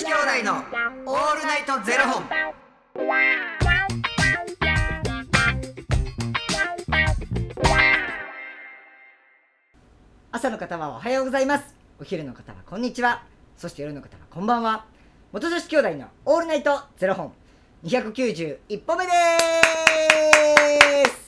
[0.00, 2.24] 子兄弟のオールナイトゼロ本。
[10.32, 11.74] 朝の方はおはようございます。
[12.00, 13.24] お昼の方はこんにちは。
[13.58, 14.86] そして夜の方はこんばんは。
[15.32, 17.34] 元女子兄弟のオールナイトゼロ本。
[17.84, 19.12] 291本目で
[21.10, 21.26] す。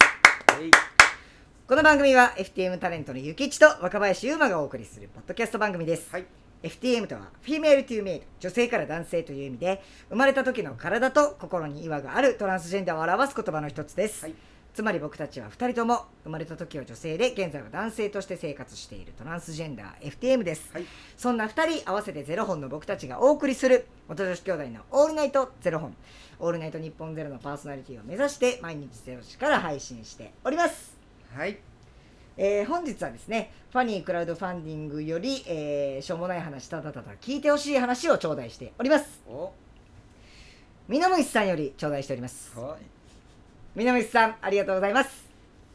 [1.68, 6.24] この番組は FTM タレントのゆきちと若林優馬がお送りするポッドキャスト番組です、はい
[6.62, 14.34] FTM とはフィメールというメール女性から男性という意味で生まれた時の体と心に違和があるトランスジェンダーを表す言葉の一つです、はい。
[14.72, 20.84] つまり僕たちは2人とも生まれた時は女性で現在は男性として生活しているトランスジェンダー FTM です、はい。
[21.16, 25.94] そんな2人合わせてゼロ本の僕たちがお送りする元女子兄弟のオールナイトゼロ本。
[26.38, 30.96] オールナイト日本ゼロのパーソナリティを目指して毎日ゼロ時から配信しております。
[31.36, 31.71] はい。
[32.36, 39.52] えー本日はですねファニークラウドファンディングより、えーしょうもない話ただただ聞いてほしい話を頂戴しておりますお。
[40.88, 42.82] みなむしさんより頂戴しておりますはい。
[43.74, 45.30] みなむしさんありがとうございます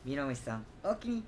[0.05, 1.23] みなむしさん、おきに。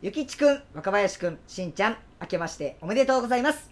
[0.00, 3.70] ゆきちくん若林くんしんちゃん明けましておめでとうございます。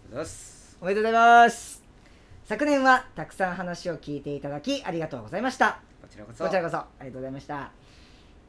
[0.81, 1.83] おめでとうございます
[2.47, 6.45] 昨年はたくさん話を聞いていただきありがとうございましたこちらこそ。
[6.45, 7.71] こちらこそありがとうございました、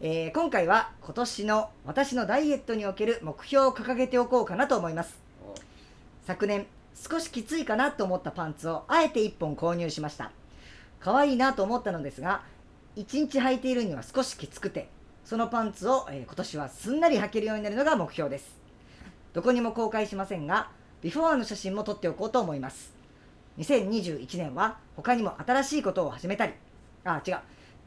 [0.04, 5.20] えー今回は今年の私のダイエットにおける目標を掲げておこうかなと思います。
[6.26, 10.32] 昨年少しきついかなと思ったパンツをあえて1本購入しました。
[11.00, 12.42] 可愛いなと思ったのですが
[12.96, 14.90] 1日履いているには少しきつくて
[15.24, 18.60] そのパンツを、えー今年はすんなり履けるようになるのが目標です。
[19.34, 20.72] どこにも公開しませんが
[21.04, 22.92] ビフォーの写真も撮っておこうと思います。
[23.60, 26.54] 2021年は他にも新しいことを始めたり
[27.04, 27.36] あ違う。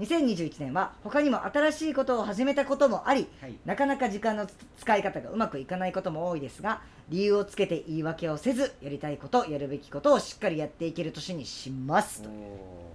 [0.01, 3.55] 2021年は他にも新しいことを始めたこともありはい。
[3.65, 4.47] なかなか時間の
[4.79, 12.91] 使い方がうまくいかないことも多いですが理由をつけて言い訳をせずやりたいことやるべきことをしっかりやっていける年にしますとお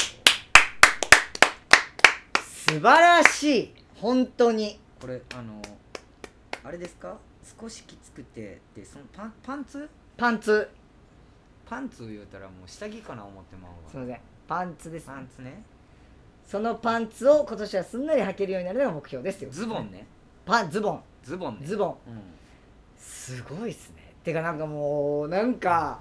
[2.44, 5.62] 素晴らしい本当にこれ、あの。
[6.62, 7.18] あれですか？
[7.60, 9.90] 少しきつくて、で、そのパン、パンツ？
[10.18, 10.70] パンツ
[11.66, 13.78] パンツ言うたら、もう下着かな思ってまうわ。
[13.90, 15.64] すみませんパンツです、パンツね。
[16.50, 20.08] そのパンツを今年はすんなり履けるようになるのが目標ですよズボンね。
[20.48, 21.68] パンズボンズボンね。
[21.68, 21.96] ズボンうん。
[22.98, 26.00] すごいっすねてかなんかもうなんか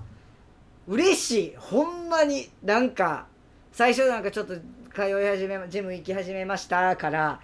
[0.87, 3.27] 嬉しいほんまになんか
[3.73, 4.55] 最初なんかちょっと
[4.95, 7.41] 通い始めジム行き始めましたから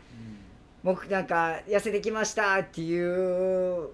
[0.82, 3.90] 僕なんか痩せてきましたっていう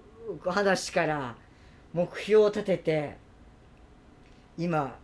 [0.47, 1.35] 話から
[1.93, 3.17] 目標を立てて
[4.57, 4.97] 今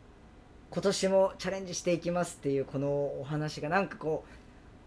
[0.70, 4.24] 今年もチャレンジしていきますっていうこのお話がなんかこ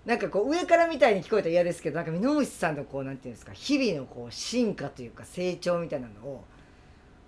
[0.05, 6.43] うなんかこう上からみたいに聞こえたら嫌ですけどなんか箕虫さんのこうなんていうんですか日々のこう進化というか成長みたいなのを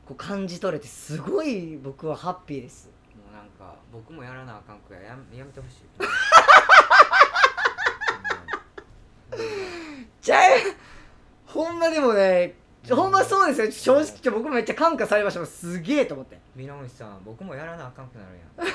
[0.05, 4.99] こう感じ取れてすごい僕はハッピーですもうなんか僕もやらなあかんくや
[5.31, 5.75] めやめてほしい。
[10.21, 10.39] じゃあ
[11.45, 12.53] ほんまでもね
[12.89, 18.67] ほんまそうですよ正直僕もめっちゃ感化されましたすげえと思ってみなむしさん、僕もやらなあかんくなるやん。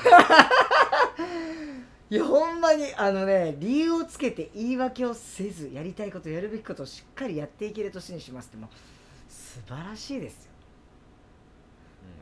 [2.09, 8.69] いやほんまにあのね理由をつけて言い訳をせずやりたいことやるべきことをしっかりやっていける年にしますってもう
[9.29, 10.51] 素晴らしいですよ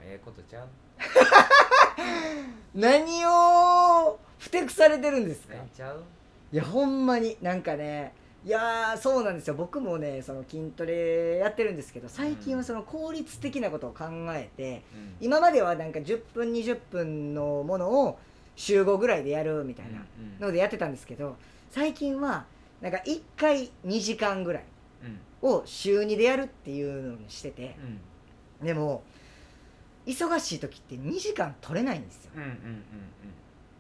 [0.03, 0.67] うん、ええことちゃう？
[2.79, 5.53] 何をふてくされてるんですか？
[5.53, 6.03] ええちゃう？
[6.51, 8.11] いやほんまになんかね
[8.45, 9.55] いやーそうなんですよ。
[9.55, 15.15] 僕もねその筋トレやってるんですけど最近はその効率的なことを考えて、うん。
[15.19, 18.19] 今まではなんか10分20分のものを
[18.55, 20.05] 週5ぐらいでやるみたいな
[20.39, 21.35] うんのでやってたんですけど
[21.71, 22.45] 最近は
[22.81, 24.63] なんか1回2時間ぐらい
[25.41, 25.49] うん。
[25.49, 27.75] を週2でやるっていうのにしてて
[28.61, 28.67] うん。
[28.67, 29.01] でも
[30.05, 32.31] 忙しい時って2時間取れないんですよ。
[32.35, 32.83] うんうんうん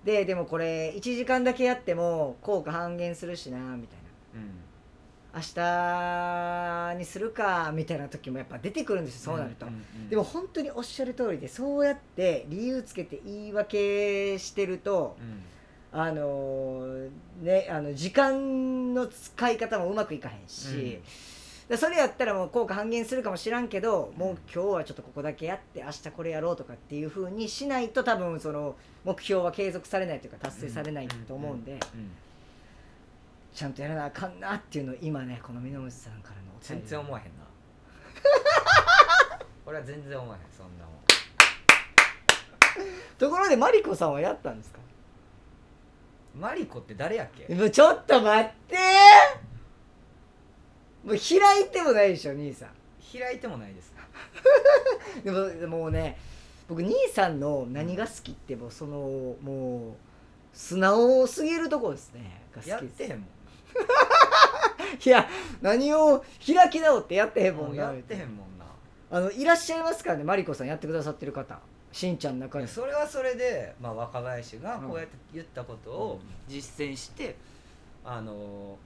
[0.03, 3.77] ででもこれ1時間だけやっても効果半減するしなみたいな。
[3.77, 4.04] うんうん
[5.35, 15.43] 明日にするかみたいな時もやっぱ出てくるんですよそうなると、んんでも本当におっしゃる通りでそうやって理由つけて言い訳してるとうん。
[15.97, 17.09] あのー
[17.41, 20.99] ねあの時間の使い方もうまくいかへんし、
[21.69, 31.79] でそれやったらもう効果半減するかもしらんけどもう今日はちょっとここだけやって明日これやろうとかっていう風にしないと多分その目標は継続されないというか達成されないと思うんで、うん
[33.55, 36.87] ちゃんとやらなあかんなっていうのを今ねこの箕虫さんからの全り。
[36.87, 37.45] 然思わへんな。
[39.65, 40.95] 俺は全然思わへんそんなもん。
[43.17, 44.79] ところでマリコさんはやったんですか？
[46.37, 47.55] マリコって誰やっけ？
[47.55, 48.75] もうちょっと待って！
[51.05, 52.69] もう開いてもないでしょ兄さん。
[53.17, 53.93] 開いてもないです。
[55.23, 56.17] でもでももうね
[56.67, 58.97] 僕兄さんの何が好きってもうその
[59.41, 59.95] もう
[60.51, 63.29] 素直すぎるとこですねがやっ好きですてへんもん
[65.05, 65.27] いや
[65.61, 68.65] 何を開き直ってやってへんもんやってへんもんな。
[69.11, 71.59] あのいらっしゃいますからねマリコさんやってくださってる方。
[71.91, 72.67] しんちゃんの中に。
[72.67, 77.35] それはそれで、まあ、若林がこうやって言ったことを実践して、
[78.03, 78.77] あの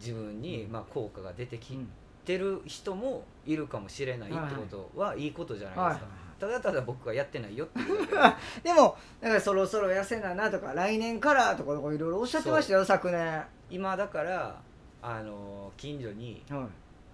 [0.00, 1.88] 自分に、まあ、効果が出てきうん。
[2.24, 5.32] てる人もいるかもしれないってことはいい。
[5.32, 8.72] ことじゃないですか、はいはいただただ僕がやってないよっていうだけで。
[8.74, 13.26] もだからそろそろ痩せななとか来年からとかいろいろおっしゃってましたよ昨年。
[13.26, 14.60] は今だから
[15.02, 16.42] あの近所にい。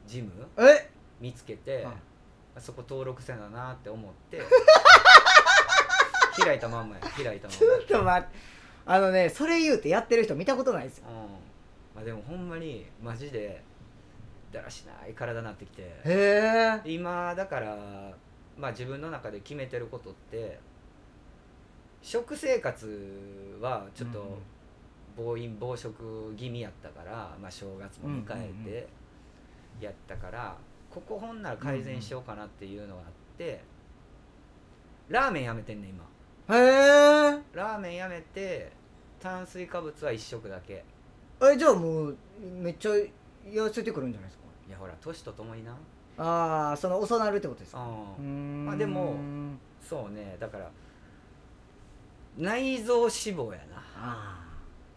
[0.06, 0.90] ジムえ？
[1.20, 1.94] 見つけて、はい。
[2.58, 4.42] そこ登録せななって思って
[6.36, 8.36] 開いたまんまや開いたまんちょっと待って。
[8.84, 11.04] あのねそれ言うてやってる人見たことないですよ。
[11.06, 11.28] ま、うん。
[11.94, 13.62] まあ、でもほんまにマジで
[14.50, 15.82] だらしない体になってきて。
[15.82, 18.12] へえ今だから
[18.58, 20.58] まあ自分の中で決めてることって
[22.02, 24.38] 食生活はちょっと
[25.16, 28.88] 暴飲暴食気味やったから、まあ、正月も迎えて
[29.84, 30.56] やったから、
[30.90, 33.62] ここほんなら改善しようかなっていうのがあって、
[35.08, 36.04] ラーメンやめてんねん今。
[36.56, 36.58] へ
[37.36, 38.72] えラーメンやめて
[39.20, 40.84] 炭水化物は一食だけ。
[41.42, 42.90] えじゃあもうめっちゃ
[43.46, 44.44] 痩せてくるんじゃないですか？
[44.66, 45.76] いやほら年とともにな
[46.18, 47.86] ああその遅なるってことですか？
[48.18, 48.64] うん。
[48.66, 49.16] まあでも
[49.80, 50.36] そうね。
[50.38, 50.70] だから
[52.38, 54.38] 内臓脂肪やな。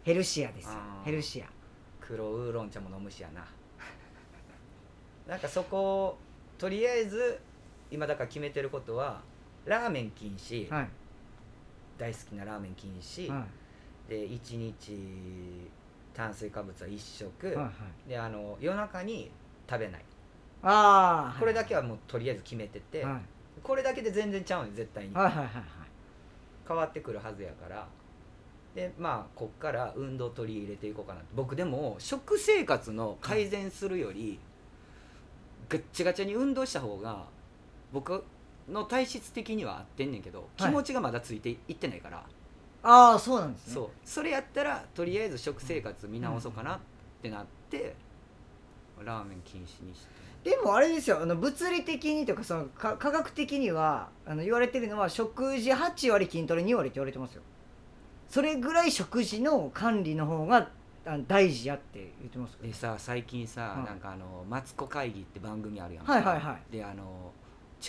[0.03, 0.71] ヘルシアですよ。
[1.03, 1.45] ヘルシア。
[2.00, 3.45] 黒ウーロン茶も飲むしやな。
[5.27, 6.17] なんかそこを
[6.57, 7.39] とりあえず
[7.89, 9.21] 今だから決めてることは
[9.65, 10.89] ラーメン禁止、はい。
[11.97, 13.45] 大好きなラーメン禁止、は
[14.07, 14.09] い。
[14.09, 15.69] で1日
[16.13, 17.71] 炭水化物は1食、はいは
[18.06, 18.09] い。
[18.09, 19.31] であの夜中に
[19.67, 20.06] 食べない
[20.67, 23.21] ああこれだけはもうとりあえず決めてて、はい。
[23.63, 25.63] これだけで全然ちゃうねん絶対に、はいはいはいはい。
[26.67, 27.88] 変わってくるはずやから。
[28.73, 34.39] でまあこっから運動取り入れていこうかなと僕でも食生活の改善するより、
[35.69, 37.25] ガッチガチャに運動した方が
[37.94, 38.25] 僕
[38.69, 42.25] の体質的には合ってんねんけど気持ちがまだついていってないから、
[42.83, 43.73] ああそうなんですね。
[43.75, 43.89] そう。
[44.03, 46.79] それやったらとりあえず食生活見直そうかなっ
[47.21, 47.95] てなって、
[49.03, 50.07] ラーメン禁止にして
[50.45, 57.42] でもあれですよあの物理的にというかそのか科学的にはあの言われてるのは食事8割筋トレ2割って言われてますよ。
[58.30, 60.69] それぐらい食事の管理の方が
[61.27, 62.59] 大事やって言ってますよ。
[62.62, 63.86] でさ最近さ、はい。
[63.86, 66.71] なんかあの「マツコ会議」って番組あるやんはいはいはい。
[66.71, 67.31] であの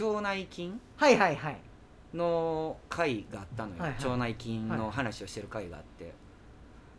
[0.00, 1.58] 腸内菌はいはいはい
[2.14, 4.02] の会があったのよ、はいはい。
[4.02, 6.10] 腸内菌の話をしてる会があって、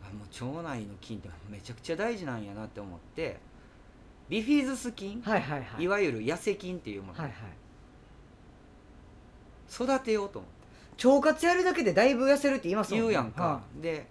[0.02, 3.40] あもう腸内の菌ってめちゃくちゃ大事なんやなって思って
[4.28, 5.82] ビフィズス菌、はいはいはい。
[5.82, 7.34] いわゆる痩せ菌っていうもの、はいはい。
[9.70, 10.58] 育てようと思って。
[11.08, 14.06] 腸活やるだけでだいぶ痩せるって言いますもん言うやんか、はで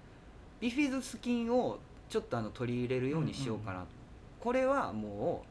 [0.62, 1.80] ビフィズス菌を
[2.10, 3.82] ちょっとあの取り入れるようにしようかな。
[3.82, 3.88] と、
[4.40, 5.44] これはも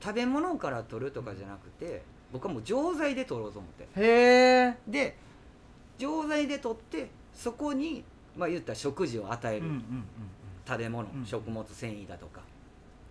[0.00, 2.02] う食べ物から取るとかじゃなくて
[2.32, 4.00] 僕はもう錠剤で取ろうと思って。
[4.00, 5.16] いへえで
[5.98, 8.04] 錠剤で取ってそこに
[8.36, 10.04] まあ言ったら食事を与える、うんうんうん
[10.64, 11.26] 食べ物、うん。
[11.26, 12.40] 食物繊維だとか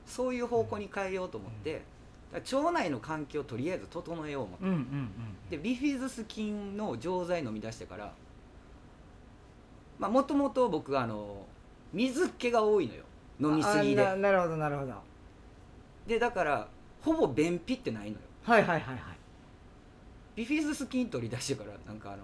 [0.06, 1.81] そういう方向に変えようと思って、
[2.33, 5.09] 腸内の環境をとりあえず整えよう思って、うんうんうん
[5.50, 8.13] でビフィズス菌の錠剤飲み出してから
[9.99, 11.45] まあもともと僕あの
[11.92, 13.04] 水っ気が多いのよ。
[13.40, 14.07] 飲みすぎで。
[14.07, 14.94] あななるほどなるほど。
[16.07, 16.68] でだから
[17.02, 18.18] ほぼ便秘ってないのよ。
[18.44, 18.99] はいはいはいはい。
[20.35, 22.23] ビフィズス菌取り出してからなんかあの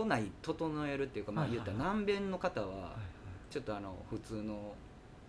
[0.00, 2.96] 腸内整えるっていうかまあ言ったら難便の方は
[3.50, 4.74] ちょっとあの普通の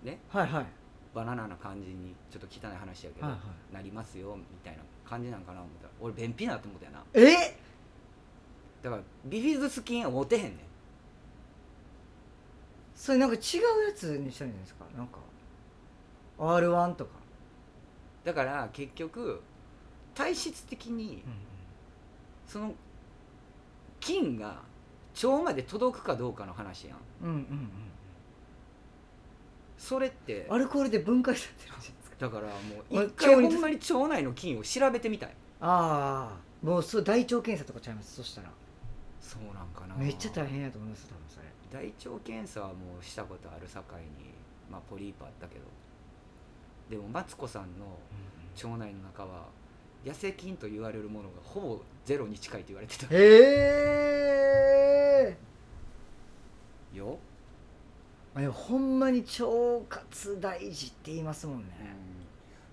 [0.03, 0.19] ね。
[0.29, 0.65] はいはい
[1.13, 3.39] バナナな感じにちょっと汚い話やけど、はいは
[3.73, 7.03] なりますよみたいな感じなんかな思ったら俺便秘なって思ったよな。
[7.13, 7.57] え？
[8.83, 10.53] だからビフィズス菌は持てへんねん。
[12.95, 13.41] それなんか違う
[13.87, 14.85] やつにしたんじゃないですか？
[14.95, 15.19] なんか
[16.37, 17.11] R1 とか、
[18.23, 19.41] だから結局
[20.13, 21.23] 体質的に
[22.45, 22.73] その
[23.99, 24.61] 菌が
[25.23, 27.69] 腸まで届くかどうかの話やんうんうんうん
[29.79, 32.17] それってアルコールで分解されてるんじゃないですか。
[32.19, 32.53] だからも
[32.91, 35.29] まあう一回ほんまに腸内の菌を調べてみたい。
[35.61, 38.17] ああもうそう大腸検査とかちゃいます？
[38.17, 38.51] そしたら。
[39.21, 39.95] そうなんかな。
[39.95, 41.45] めっちゃ大変やと思います多分それ。
[41.71, 44.09] 大腸検査はもうしたことあるさかいに
[44.69, 45.61] まあポリープあったけど。
[46.89, 47.97] でもマツコさんの
[48.55, 49.45] 腸内の中は
[50.03, 53.05] 痩せ菌と言われるものがほぼゼロに近いと言われてた。
[53.05, 53.09] へ
[55.29, 57.19] えよ、
[58.35, 59.43] でもほんまに腸
[59.87, 61.65] 活大事って言いますもんね、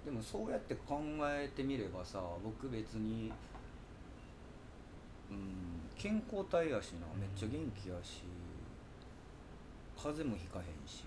[0.05, 3.33] でもそうやって考えてみればさ僕別に
[5.31, 5.37] うん
[5.99, 8.23] 健康体やしなめっちゃ元気やし
[9.97, 11.05] 風邪もひかへんし、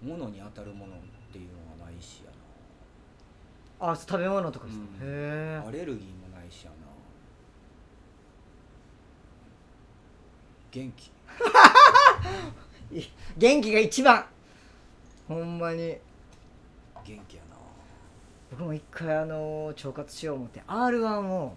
[0.00, 0.98] 物に当たるものっ
[1.32, 2.30] ていうのはないしや
[3.80, 5.08] あ食べ物とかですか、うん。
[5.08, 6.76] へなアレルギーもないしやな。
[10.70, 11.10] 元気。
[11.10, 11.17] え
[13.38, 14.26] 元気が一番。
[15.28, 15.96] ほんまに。
[17.04, 17.56] 元気やな。
[18.50, 21.54] 僕も一回あの腸活しよう思って r 1を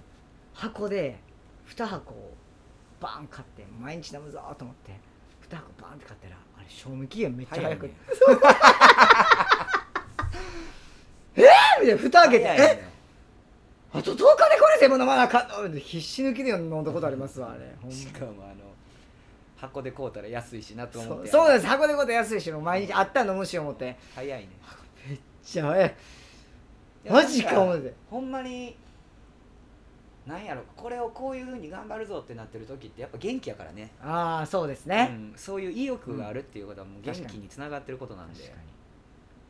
[0.54, 1.20] 箱で
[1.70, 2.14] 2箱
[3.00, 4.92] バーン買って毎日飲むぞと思って
[5.50, 7.88] 2箱バーンって買ったらあれ賞味期限めっちゃ早く。
[7.88, 7.94] ね。
[11.38, 11.42] え
[11.82, 11.98] みたいな。
[12.02, 12.56] 蓋開けてね。
[12.60, 12.92] え？
[13.94, 14.26] あと10日で
[14.60, 15.68] これ全部飲まなあかんの？
[15.70, 17.74] って必死抜きで飲んだことありますわあれ。
[17.94, 18.56] しかもあの
[19.62, 21.68] 箱で買うたら安いしなと思ってそうそうです。
[21.68, 23.96] 箱でこと安いしもう毎日あったら飲むし思って。
[24.16, 24.50] 早いね。
[25.44, 25.96] じゃあえ
[27.04, 28.76] いやマジか思ってほんまに
[30.26, 33.92] なんやろこれをこういうふうに頑張るぞってなってる時ってやっぱ元気やからね。
[34.02, 38.54] ああそうですね、うん、そういう意欲があるっていうことはもう元気につながってることなんで、だか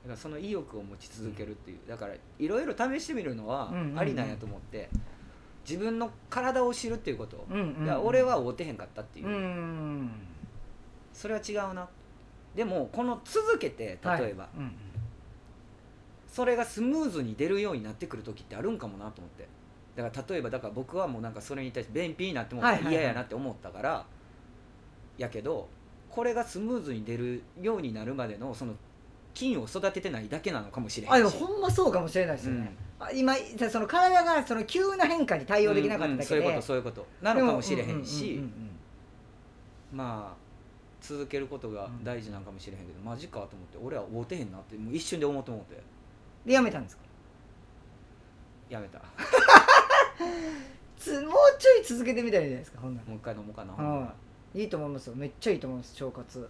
[0.08, 1.78] らその意欲を持ち続けるっていう。
[1.88, 4.00] だからいろいろ試してみるのはうんうんうん。
[4.00, 4.90] ありなんやと思って、
[5.68, 8.06] 自分の体を知るっていうこと、うんうん。
[8.06, 10.10] 俺は会うてへんかったっていう、う
[11.14, 11.88] それは違うな。
[12.56, 14.32] でもこの続けて例えば、はい。
[14.58, 14.72] うんうん。
[16.28, 19.48] それがスムーズに出るようになってくる時ってあるんかもなと思って。
[19.96, 22.94] だから例えばだから僕はもうなんかそれに対して便秘になってもはいはいはい。
[22.94, 24.06] 嫌やなって思ったから、
[25.18, 25.68] やけど
[26.10, 28.74] これがスムーズに出るようになるまでのその
[29.34, 33.34] 菌を育ててないだけなのかもしれあでもへんしほんまそうかもしれないですよね、あ今
[33.70, 37.26] その体がその急な変化に対応できなかっただけで、うんうんそういうことそういうこと。
[37.26, 38.42] なのかもしれへんでし
[39.94, 40.42] まあ
[41.02, 45.82] 続けることが大事なんかもしれへんけど、マジかと思って俺は会うてへんなってもう一瞬で思って思って。
[46.46, 47.04] でやめたんですか？
[48.70, 49.00] やめた。
[49.00, 49.06] も
[50.98, 54.14] つもうちょい続けてみたらいいじゃないですかほんなう一回飲もうかな、ら、は
[54.54, 54.62] い。
[54.62, 55.16] いいと思いますよ。
[55.16, 56.40] めっちゃいいと思います腸活。
[56.40, 56.46] う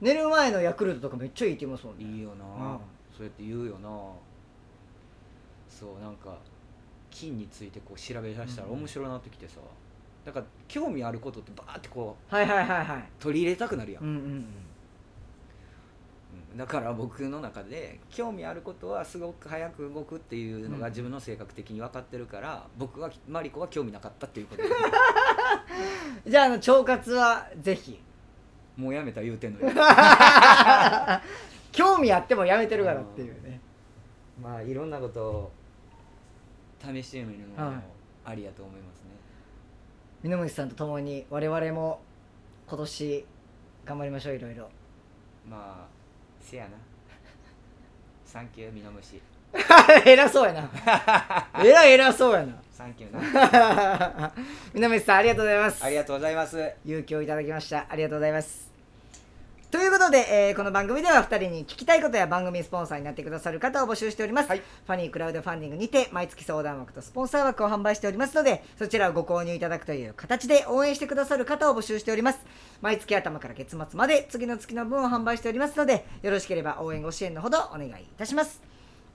[0.00, 2.04] 寝る前のヤクルトとかめっちゃいいって言いますもんね。
[2.04, 2.78] んいいよな、うん。
[3.16, 3.88] そうやって言うよな
[5.80, 6.36] そうなんか
[7.10, 9.56] 菌についてこう調べ出したらうん面白いなってきてさ。
[10.24, 13.04] だから興味あることってバーってこうはいはいはいはい。
[13.18, 14.22] 取り入れたくなるやん、うんうんうん。
[14.24, 14.44] うん
[16.56, 20.80] だから僕の中で興味あることはすごく早く動くっていうのうん。
[20.80, 24.62] が自分の性格的に分かってるから、僕はマリコは興味なかったっていうこと。
[24.62, 24.68] で
[26.30, 27.98] じゃああの腸活はぜひ。
[28.76, 29.68] もうやめた言うてんのよ。
[31.72, 33.60] 興味あってもやめてるからっていうね。
[34.42, 35.52] まあいろんなことを
[36.82, 37.74] 試してみるのはい。
[37.76, 37.82] も
[38.24, 39.10] ありやと思いますね、
[40.22, 42.00] 水虫さんと共に我々も
[42.68, 43.26] 今年
[43.84, 44.68] 頑張りましょういろいろ。
[45.48, 45.88] まあ
[46.40, 46.70] せやな。
[48.24, 49.20] サンキューミノムシ。
[50.06, 50.70] 偉そうやな。
[51.64, 52.54] えらい偉そうやな。
[52.70, 54.32] サンキューな。
[54.72, 55.84] 水虫さんありがとうございます。
[55.84, 56.72] ありがとうございます。
[56.84, 57.86] 勇気をいただきました。
[57.88, 58.71] ありがとうございます
[59.72, 64.58] ということで、えーこの番組では2人に聞きたいことや番組スポンサーになってくださる方を募集しております、はい。
[64.58, 72.40] ファニークラウドファンディングにて毎月相談枠とスポンサー枠を販売しておりますのでそちらをご購入いただくという形で応援してくださる方を募集しております。
[72.82, 78.60] 毎月頭から月末まで次の月の分を販売しておりますのでよろしければ応援ご支援のほどお願いいたします。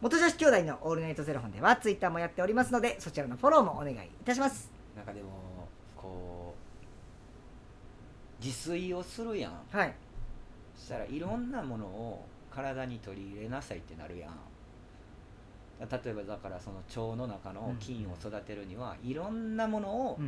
[0.01, 4.71] 元女子兄弟のオールナイトゼロ本ではツイッターもやっておりますのでそちらのフォローもお願いいたします。
[4.95, 6.55] なんかでもこ
[8.41, 9.61] う自炊をするやん。
[9.69, 9.93] はい。
[9.93, 10.06] そ
[10.77, 14.31] したらいろんなものを体に取り入れなさいってなるやん。
[15.79, 20.19] 例えばだからその腸の中の菌を育てるには、いろんなものを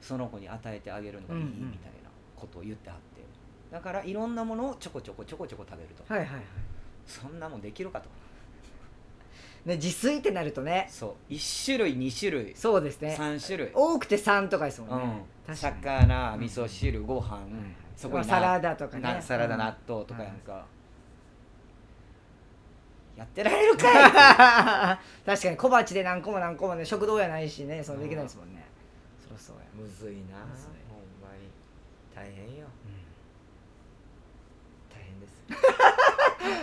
[0.00, 3.22] その子に与えてあげるのがいいみたいなことを言ってはって。
[3.72, 6.44] だからいろんなものをちょこちょこちょこちょこ食べると、はいはいはい。
[7.06, 8.08] そんなもんできるかと
[9.66, 10.86] ね自炊ってなるとね。
[10.90, 11.32] そう。
[11.32, 12.54] 1種類2種類。
[12.56, 13.16] そうですね。
[13.18, 13.70] 3種類。
[13.74, 15.82] 多くて3とかですもんね、うん、確かに。
[15.82, 17.40] 魚味噌汁ご飯、
[17.96, 19.02] そこにサラダとかね。
[19.02, 19.60] なサラダうん。
[19.60, 20.64] 納豆とかやんか、
[23.16, 23.94] やってられるかい
[25.26, 28.64] 確かに小鉢で何個も何個もね食堂やないしねそうできないですもんね。
[29.18, 30.68] そりゃそうや、むずいなむずい。
[30.88, 31.50] ほんまに。
[32.14, 32.66] 大変よ。
[34.90, 35.42] 大変です。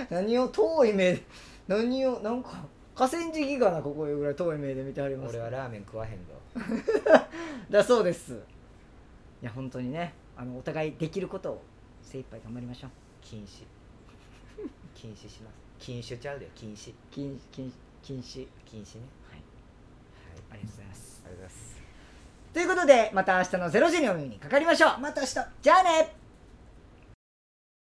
[0.14, 1.24] 何を遠い目で
[1.68, 2.64] 何をなんか
[2.96, 5.36] 河川敷かなここいうぐらい遠い目で見てあります。
[5.36, 6.34] 俺はラーメン食わへんぞ。
[7.70, 8.34] だそうです。
[9.42, 11.62] いや本当にねあのお互いできることを
[12.04, 12.92] 精一杯頑張りましょう。
[13.22, 13.64] 禁止。
[14.94, 15.54] 禁止します。
[15.80, 16.94] 禁酒ちゃうで禁止。
[17.10, 17.74] 禁禁
[18.04, 18.48] 禁止。
[18.66, 19.06] 禁止ね。
[19.30, 19.40] はい。
[19.40, 19.44] はい。
[20.52, 21.24] ありがとうございます。
[21.26, 21.82] ありがとうございます。
[22.54, 25.00] ということでまた明日の0時にお耳にかかりましょう。
[25.00, 25.34] また明日。
[25.64, 26.23] じゃあね